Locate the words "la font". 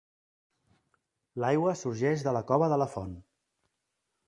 2.85-3.15